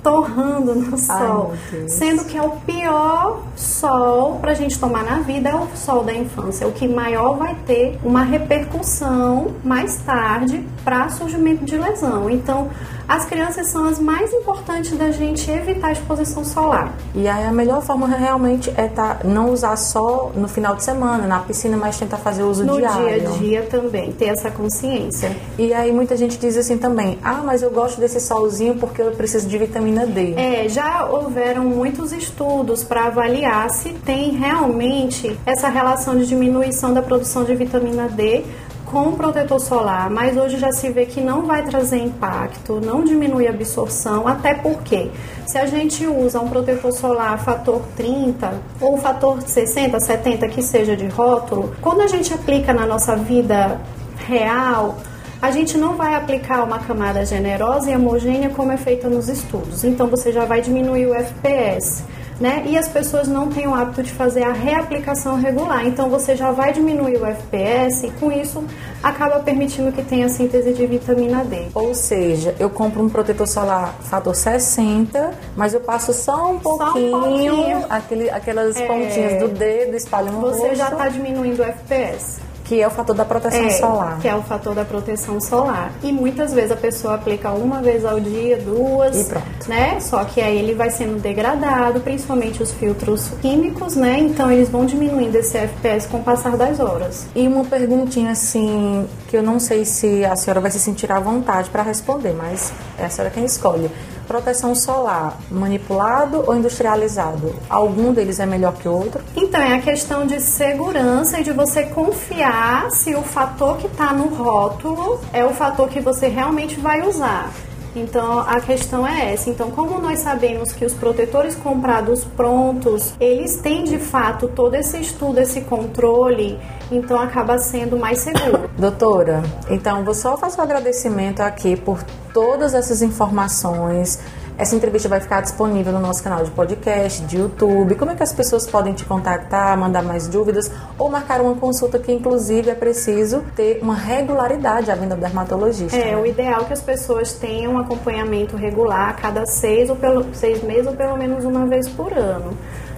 torrando 0.04 0.76
no 0.76 0.98
sol, 0.98 1.54
Ai, 1.74 1.88
sendo 1.88 2.26
que 2.26 2.38
é 2.38 2.42
o 2.42 2.52
pior 2.52 3.44
sol 3.56 4.40
para 4.40 4.52
a 4.52 4.56
gente 4.56 4.80
tomar 4.80 5.04
na 5.04 5.20
vida 5.20 5.50
é 5.50 5.56
o 5.56 5.68
sol 5.76 6.04
da 6.04 6.14
infância, 6.14 6.68
o 6.68 6.72
que 6.72 6.88
maior 6.88 7.38
vai 7.38 7.56
ter 7.66 8.00
uma 8.04 8.24
repercussão 8.24 9.56
mais 9.64 9.98
tarde 9.98 10.66
para 10.84 11.10
surgimento 11.10 11.66
de 11.66 11.78
lesão. 11.78 12.30
Então, 12.30 12.70
as 13.10 13.26
crianças 13.26 13.66
são 13.66 13.86
as 13.86 13.98
mais 13.98 14.32
importantes 14.32 14.96
da 14.96 15.10
gente 15.10 15.50
evitar 15.50 15.88
a 15.88 15.92
exposição 15.94 16.46
solar. 16.46 16.94
E 17.16 17.28
aí 17.28 17.44
a 17.44 17.52
melhor 17.52 17.82
forma 17.82 18.06
realmente 18.08 18.72
é 18.78 18.88
tá, 18.88 19.22
não 19.24 19.50
usar 19.50 19.76
só 19.78 20.32
no 20.36 20.48
final 20.48 20.76
de 20.76 20.84
semana, 20.84 21.26
na 21.26 21.40
piscina, 21.40 21.76
mas 21.76 21.98
tentar 21.98 22.18
fazer 22.18 22.44
uso 22.44 22.64
no 22.64 22.78
diário. 22.78 23.00
No 23.00 23.08
dia 23.08 23.30
a 23.30 23.38
dia 23.38 23.64
também, 23.64 24.12
ter 24.12 24.26
essa 24.26 24.52
consciência. 24.52 25.36
E 25.58 25.74
aí 25.74 25.92
muita 25.92 26.16
gente 26.16 26.38
diz 26.38 26.56
assim 26.56 26.78
também, 26.78 27.18
ah, 27.24 27.42
mas 27.44 27.64
eu 27.64 27.72
gosto 27.72 28.00
desse 28.00 28.20
solzinho 28.20 28.76
porque 28.76 29.02
eu 29.02 29.10
preciso 29.14 29.48
de 29.48 29.58
vitamina 29.58 30.06
D. 30.06 30.36
É, 30.36 30.70
já 30.70 31.08
houveram 31.08 31.66
muitos 31.66 32.14
estudos 32.14 32.84
para 32.84 33.08
avaliar 33.08 33.72
se 33.72 33.90
tem 33.90 34.34
realmente 34.34 35.36
essa 35.48 35.68
relação 35.68 36.16
de 36.16 36.28
diminuição 36.28 36.94
da 36.94 37.02
produção 37.02 37.44
de 37.44 37.56
vitamina 37.56 38.08
D 38.08 38.44
com 38.92 39.12
protetor 39.12 39.60
solar, 39.60 40.10
mas 40.10 40.36
hoje 40.36 40.58
já 40.58 40.72
se 40.72 40.90
vê 40.90 41.06
que 41.06 41.22
não 41.22 41.46
vai 41.46 41.64
trazer 41.64 41.98
impacto, 41.98 42.82
não 42.84 43.04
diminui 43.04 43.48
a 43.48 43.52
absorção, 43.52 44.28
até 44.28 44.54
porque 44.54 45.12
se 45.46 45.58
a 45.58 45.66
gente 45.66 46.06
usa 46.08 46.40
um 46.40 46.50
protetor 46.50 46.92
solar 46.92 47.38
fator 47.44 47.82
30 47.96 48.54
ou 48.82 48.98
fator 48.98 49.42
60, 49.42 50.00
70 50.00 50.48
que 50.50 50.64
seja 50.64 50.96
de 50.96 51.08
rótulo, 51.08 51.76
quando 51.82 52.02
a 52.02 52.08
gente 52.08 52.34
aplica 52.34 52.74
na 52.74 52.86
nossa 52.86 53.16
vida 53.16 53.80
real, 54.28 54.98
a 55.42 55.52
gente 55.52 55.78
não 55.78 55.96
vai 55.96 56.16
aplicar 56.16 56.64
uma 56.64 56.80
camada 56.80 57.26
generosa 57.26 57.92
e 57.92 57.96
homogênea 57.96 58.50
como 58.50 58.72
é 58.72 58.78
feita 58.78 59.08
nos 59.08 59.30
estudos. 59.30 59.84
Então 59.84 60.08
você 60.08 60.32
já 60.32 60.46
vai 60.46 60.62
diminuir 60.62 61.06
o 61.06 61.14
FPS 61.14 62.04
né? 62.40 62.64
E 62.66 62.78
as 62.78 62.88
pessoas 62.88 63.28
não 63.28 63.50
têm 63.50 63.68
o 63.68 63.76
hábito 63.76 64.02
de 64.04 64.12
fazer 64.12 64.44
a 64.44 64.54
reaplicação 64.54 65.36
regular. 65.36 65.86
Então 65.86 66.10
você 66.10 66.36
já 66.36 66.52
vai 66.52 66.72
diminuir 66.72 67.18
o 67.18 67.26
FPS 67.26 68.08
e 68.08 68.12
com 68.12 68.32
isso 68.32 68.64
acaba 69.04 69.40
permitindo 69.40 69.92
que 69.92 70.02
tenha 70.04 70.30
síntese 70.30 70.74
de 70.74 70.86
vitamina 70.86 71.44
D. 71.44 71.68
Ou 71.74 71.94
seja, 71.94 72.56
eu 72.60 72.70
compro 72.70 73.04
um 73.04 73.10
protetor 73.10 73.48
solar 73.48 73.94
fator 74.02 74.36
60, 74.36 75.32
mas 75.56 75.74
eu 75.74 75.82
passo 75.82 76.14
só 76.14 76.52
um 76.52 76.60
pouquinho, 76.60 77.18
um 77.18 77.22
pouquinho. 77.22 77.86
Aquele, 77.90 78.30
aquelas 78.30 78.78
é, 78.78 78.86
pontinhas 78.88 79.42
do 79.42 79.48
dedo, 79.50 79.96
espalho 79.96 80.32
no 80.32 80.42
Você 80.42 80.62
rosto. 80.62 80.76
já 80.76 80.90
está 80.90 81.10
diminuindo 81.10 81.60
o 81.60 81.64
FPS 81.64 82.49
que 82.70 82.80
é 82.80 82.86
o 82.86 82.92
fator 82.92 83.16
da 83.16 83.26
proteção 83.26 83.66
é, 83.66 83.70
solar. 83.72 84.20
Que 84.20 84.28
é 84.28 84.36
o 84.36 84.44
fator 84.44 84.76
da 84.76 84.86
proteção 84.86 85.42
solar. 85.42 85.92
E 86.04 86.12
muitas 86.12 86.54
vezes 86.54 86.72
a 86.72 86.76
pessoa 86.76 87.16
aplica 87.16 87.50
uma 87.50 87.82
vez 87.82 88.06
ao 88.06 88.20
dia, 88.20 88.58
duas, 88.58 89.20
e 89.20 89.24
pronto. 89.24 89.68
né? 89.68 90.00
Só 90.00 90.24
que 90.24 90.40
aí 90.40 90.56
ele 90.56 90.76
vai 90.76 90.92
sendo 90.92 91.20
degradado, 91.20 92.00
principalmente 92.00 92.62
os 92.62 92.72
filtros 92.72 93.32
químicos, 93.42 93.96
né? 93.96 94.20
Então 94.20 94.52
eles 94.52 94.70
vão 94.70 94.86
diminuindo 94.86 95.36
esse 95.36 95.58
FPS 95.58 96.08
com 96.08 96.18
o 96.18 96.24
passar 96.24 96.56
das 96.56 96.80
horas. 96.80 97.26
E 97.34 97.48
uma 97.48 97.66
perguntinha 97.66 98.30
assim, 98.30 99.08
que 99.28 99.36
eu 99.36 99.42
não 99.42 99.60
sei 99.60 99.84
se 99.84 100.24
a 100.24 100.36
senhora 100.36 100.62
vai 100.62 100.70
se 100.70 100.80
sentir 100.80 101.12
à 101.12 101.20
vontade 101.20 101.72
para 101.72 101.82
responder, 101.82 102.36
mas 102.38 102.72
é 103.00 103.06
a 103.06 103.10
senhora 103.10 103.34
quem 103.34 103.46
escolhe 103.46 103.90
proteção 104.30 104.76
solar, 104.76 105.40
manipulado 105.50 106.44
ou 106.46 106.56
industrializado? 106.56 107.56
Algum 107.68 108.14
deles 108.14 108.40
é 108.40 108.46
melhor 108.46 108.74
que 108.74 108.88
o 108.88 108.92
outro? 108.92 109.24
Então, 109.36 109.60
é 109.60 109.74
a 109.74 109.82
questão 109.82 110.28
de 110.28 110.40
segurança 110.40 111.40
e 111.40 111.44
de 111.44 111.52
você 111.52 111.82
confiar 111.86 112.92
se 112.92 113.16
o 113.16 113.24
fator 113.24 113.78
que 113.78 113.88
está 113.88 114.14
no 114.14 114.28
rótulo 114.28 115.20
é 115.34 115.44
o 115.44 115.50
fator 115.50 115.90
que 115.90 116.00
você 116.00 116.28
realmente 116.28 116.80
vai 116.80 117.02
usar. 117.02 117.52
Então 117.96 118.40
a 118.40 118.62
questão 118.62 119.06
é 119.06 119.34
essa. 119.34 119.50
Então, 119.50 119.72
como 119.72 120.00
nós 120.00 120.20
sabemos 120.20 120.72
que 120.72 120.86
os 120.86 120.94
protetores 120.94 121.56
comprados 121.56 122.24
prontos, 122.24 123.14
eles 123.20 123.58
têm 123.58 123.84
de 123.84 123.98
fato 123.98 124.48
todo 124.48 124.76
esse 124.76 125.00
estudo, 125.00 125.40
esse 125.40 125.62
controle, 125.62 126.60
então 126.92 127.20
acaba 127.20 127.58
sendo 127.58 127.98
mais 127.98 128.20
seguro. 128.20 128.70
Doutora, 128.78 129.44
então 129.70 130.04
vou 130.04 130.14
só 130.14 130.38
fazer 130.38 130.60
um 130.60 130.64
agradecimento 130.64 131.42
aqui 131.42 131.76
por 131.76 132.04
todas 132.34 132.74
essas 132.74 133.02
informações 133.02 134.20
essa 134.60 134.76
entrevista 134.76 135.08
vai 135.08 135.22
ficar 135.22 135.40
disponível 135.40 135.94
no 135.94 136.02
nosso 136.02 136.22
canal 136.22 136.44
de 136.44 136.52
podcast, 136.52 137.24
de 137.24 137.38
YouTube. 137.38 137.96
Como 137.96 138.12
é 138.12 138.16
que 138.16 138.22
as 138.22 138.34
pessoas 138.34 138.68
podem 138.68 138.94
te 138.94 139.06
contactar, 139.06 139.78
mandar 139.78 140.04
mais 140.04 140.28
dúvidas 140.28 140.70
ou 140.98 141.10
marcar 141.10 141.40
uma 141.40 141.56
consulta 141.56 141.98
que, 141.98 142.12
inclusive, 142.12 142.70
é 142.70 142.76
preciso 142.76 143.42
ter 143.56 143.80
uma 143.82 143.96
regularidade 143.96 144.92
à 144.92 144.96
vinda 144.96 145.16
do 145.16 145.22
dermatologista? 145.22 145.96
É, 145.96 146.12
né? 146.12 146.18
o 146.18 146.26
ideal 146.26 146.64
é 146.64 146.66
que 146.66 146.74
as 146.74 146.82
pessoas 146.82 147.32
tenham 147.32 147.76
um 147.76 147.78
acompanhamento 147.78 148.58
regular 148.58 149.12
a 149.12 149.14
cada 149.14 149.46
seis, 149.46 149.90
ou 149.90 149.96
pelo, 149.96 150.26
seis 150.36 150.62
meses 150.62 150.88
ou 150.88 150.94
pelo 150.94 151.16
menos 151.16 151.46
uma 151.46 151.66
vez 151.66 151.88
por 151.88 152.12
ano. 152.12 152.52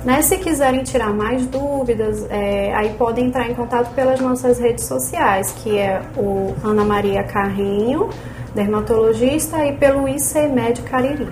Né? 0.03 0.21
Se 0.21 0.37
quiserem 0.37 0.83
tirar 0.83 1.13
mais 1.13 1.45
dúvidas, 1.45 2.25
é, 2.29 2.73
aí 2.73 2.93
podem 2.97 3.27
entrar 3.27 3.49
em 3.49 3.53
contato 3.53 3.93
pelas 3.93 4.19
nossas 4.19 4.59
redes 4.59 4.85
sociais, 4.85 5.53
que 5.61 5.77
é 5.77 6.01
o 6.17 6.55
Ana 6.63 6.83
Maria 6.83 7.23
Carrinho, 7.23 8.09
dermatologista, 8.55 9.65
e 9.65 9.73
pelo 9.73 10.07
ICMED 10.07 10.81
Cariri. 10.83 11.27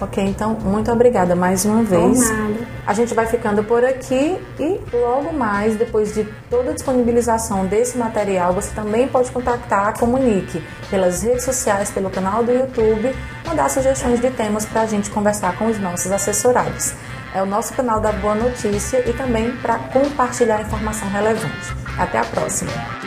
Ok, 0.00 0.24
então 0.24 0.54
muito 0.54 0.90
obrigada 0.90 1.36
mais 1.36 1.66
uma 1.66 1.82
vez. 1.82 2.30
nada. 2.30 2.66
A 2.86 2.94
gente 2.94 3.12
vai 3.12 3.26
ficando 3.26 3.62
por 3.62 3.84
aqui 3.84 4.38
e 4.58 4.80
logo 4.94 5.30
mais, 5.32 5.76
depois 5.76 6.14
de 6.14 6.26
toda 6.48 6.70
a 6.70 6.72
disponibilização 6.72 7.66
desse 7.66 7.98
material, 7.98 8.54
você 8.54 8.74
também 8.74 9.06
pode 9.06 9.30
contactar 9.30 9.88
a 9.88 9.92
Comunique 9.92 10.62
pelas 10.88 11.22
redes 11.22 11.44
sociais, 11.44 11.90
pelo 11.90 12.08
canal 12.08 12.42
do 12.42 12.50
YouTube, 12.50 13.14
mandar 13.46 13.68
sugestões 13.68 14.20
de 14.20 14.30
temas 14.30 14.64
para 14.64 14.82
a 14.82 14.86
gente 14.86 15.10
conversar 15.10 15.58
com 15.58 15.66
os 15.66 15.78
nossos 15.78 16.10
assessorados. 16.10 16.94
É 17.34 17.42
o 17.42 17.46
nosso 17.46 17.72
canal 17.74 18.00
da 18.00 18.12
Boa 18.12 18.34
Notícia 18.34 19.08
e 19.08 19.12
também 19.12 19.56
para 19.58 19.78
compartilhar 19.78 20.62
informação 20.62 21.08
relevante. 21.08 21.74
Até 21.98 22.18
a 22.18 22.24
próxima! 22.24 22.99